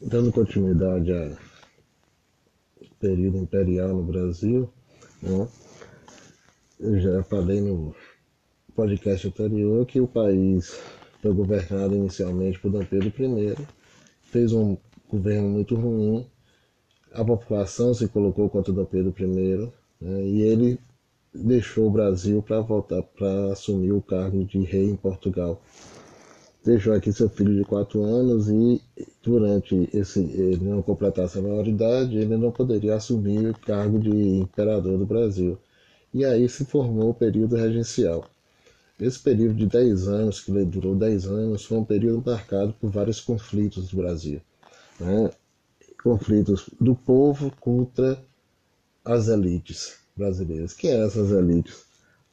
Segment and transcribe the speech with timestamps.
[0.00, 1.36] dando continuidade ao
[3.00, 4.70] período imperial no Brasil,
[5.20, 5.48] né?
[6.78, 7.94] eu já falei no
[8.74, 10.80] podcast anterior que o país
[11.20, 13.56] foi governado inicialmente por Dom Pedro I,
[14.22, 14.76] fez um
[15.08, 16.24] governo muito ruim,
[17.12, 20.24] a população se colocou contra Dom Pedro I né?
[20.24, 20.78] e ele
[21.34, 25.60] deixou o Brasil para voltar para assumir o cargo de rei em Portugal
[26.68, 28.82] deixou aqui seu filho de 4 anos e
[29.22, 34.98] durante esse ele não completasse a maioridade, ele não poderia assumir o cargo de imperador
[34.98, 35.58] do Brasil.
[36.12, 38.28] E aí se formou o período regencial.
[39.00, 43.20] Esse período de 10 anos, que durou 10 anos, foi um período marcado por vários
[43.20, 44.40] conflitos do Brasil.
[45.00, 45.30] Né?
[46.02, 48.22] Conflitos do povo contra
[49.04, 50.74] as elites brasileiras.
[50.74, 51.87] Quem eram essas elites?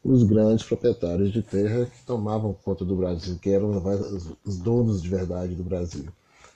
[0.05, 3.71] Os grandes proprietários de terra que tomavam conta do Brasil, que eram
[4.45, 6.05] os donos de verdade do Brasil.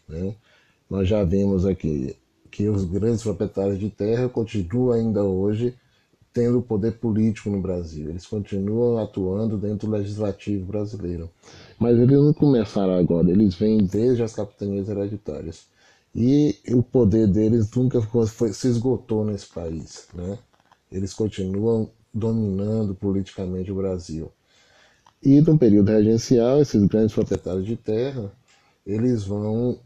[0.07, 0.35] Né?
[0.87, 2.15] Nós já vimos aqui
[2.51, 5.73] que os grandes proprietários de terra continuam ainda hoje
[6.31, 8.09] tendo poder político no Brasil.
[8.09, 11.27] Eles continuam atuando dentro do legislativo brasileiro.
[11.79, 15.63] Mas eles não começaram agora, eles vêm desde as capitanias hereditárias.
[16.13, 20.07] E o poder deles nunca foi, se esgotou nesse país.
[20.13, 20.37] Né?
[20.91, 24.31] Eles continuam dominando politicamente o Brasil.
[25.21, 28.31] E no período regencial, esses grandes proprietários de terra,
[28.85, 29.79] eles vão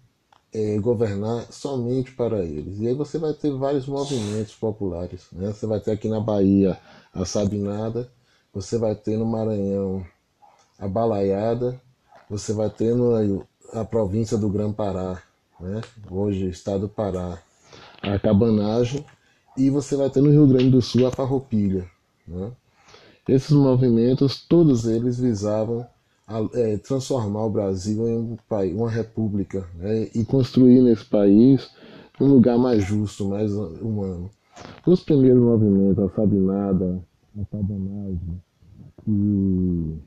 [0.53, 2.79] é, governar somente para eles.
[2.79, 5.21] E aí você vai ter vários movimentos populares.
[5.31, 5.51] Né?
[5.51, 6.77] Você vai ter aqui na Bahia
[7.13, 8.09] a Sabinada,
[8.53, 10.05] você vai ter no Maranhão
[10.77, 11.81] a Balaiada,
[12.29, 15.21] você vai ter no, a província do Grã-Pará,
[15.59, 15.81] né?
[16.09, 17.39] hoje estado do Pará,
[18.01, 19.03] a Cabanagem,
[19.57, 21.89] e você vai ter no Rio Grande do Sul a Farroupilha.
[22.27, 22.51] Né?
[23.27, 25.85] Esses movimentos, todos eles visavam
[26.27, 30.09] a, é, transformar o Brasil em um país, uma república né?
[30.13, 31.69] e construir nesse país
[32.19, 34.29] um lugar mais justo, mais humano.
[34.85, 37.03] Os primeiros movimentos, a Sabinada,
[37.35, 37.39] a
[39.07, 39.97] e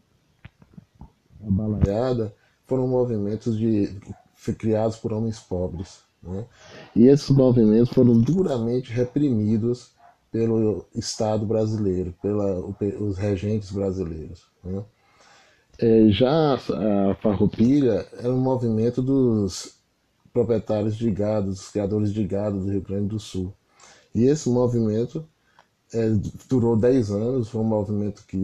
[1.47, 2.35] a Balaiada,
[2.67, 3.97] foram movimentos de,
[4.59, 6.01] criados por homens pobres.
[6.23, 6.45] Né?
[6.95, 9.96] E esses movimentos foram duramente reprimidos
[10.31, 12.15] pelo Estado brasileiro,
[12.79, 14.47] pelos regentes brasileiros.
[14.63, 14.85] Né?
[15.79, 19.77] É, já a farroupilha era um movimento dos
[20.33, 23.53] proprietários de gado, dos criadores de gado do Rio Grande do Sul.
[24.15, 25.27] E esse movimento
[25.93, 26.11] é,
[26.49, 28.37] durou 10 anos, foi um movimento que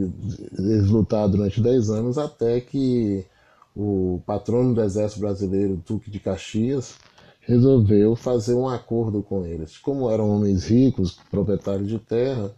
[0.58, 3.26] eles lutaram durante 10 anos, até que
[3.74, 6.94] o patrono do Exército Brasileiro, Duque de Caxias,
[7.42, 9.76] resolveu fazer um acordo com eles.
[9.78, 12.52] Como eram homens ricos, proprietários de terra,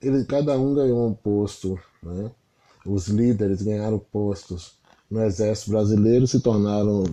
[0.00, 1.78] ele, cada um ganhou um posto.
[2.02, 2.30] Né?
[2.86, 4.74] Os líderes ganharam postos
[5.10, 7.04] no exército brasileiro, se tornaram,